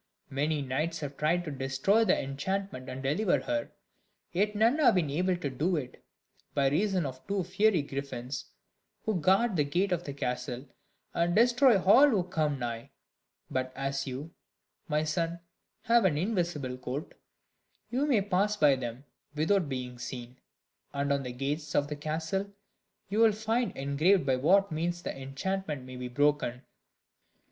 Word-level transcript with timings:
Many 0.31 0.63
knights 0.63 1.01
have 1.01 1.15
tried 1.15 1.45
to 1.45 1.51
destroy 1.51 2.03
the 2.03 2.19
enchantment 2.19 2.89
and 2.89 3.03
deliver 3.03 3.41
her, 3.41 3.69
yet 4.31 4.55
none 4.55 4.79
have 4.79 4.95
been 4.95 5.11
able 5.11 5.37
to 5.37 5.49
do 5.51 5.75
it, 5.75 6.03
by 6.55 6.69
reason 6.69 7.05
of 7.05 7.27
two 7.27 7.43
fiery 7.43 7.83
griffins, 7.83 8.45
who 9.05 9.21
guard 9.21 9.55
the 9.55 9.63
gate 9.63 9.91
of 9.91 10.03
the 10.03 10.13
castle, 10.15 10.65
and 11.13 11.35
destroy 11.35 11.79
all 11.79 12.09
who 12.09 12.23
come 12.23 12.57
nigh; 12.57 12.89
but 13.51 13.71
as 13.75 14.07
you, 14.07 14.33
my 14.87 15.03
son, 15.03 15.39
have 15.83 16.03
an 16.03 16.17
invisible 16.17 16.79
coat, 16.79 17.13
you 17.91 18.07
may 18.07 18.23
pass 18.23 18.57
by 18.57 18.75
them 18.75 19.03
without 19.35 19.69
being 19.69 19.99
seen; 19.99 20.39
and 20.93 21.13
on 21.13 21.21
the 21.21 21.31
gates 21.31 21.75
of 21.75 21.89
the 21.89 21.95
castle 21.95 22.51
you 23.07 23.19
will 23.19 23.31
find 23.33 23.77
engraved 23.77 24.25
by 24.25 24.35
what 24.35 24.71
means 24.71 25.03
the 25.03 25.15
enchantment 25.15 25.83
may 25.83 25.95
be 25.95 26.07
broken." 26.07 26.63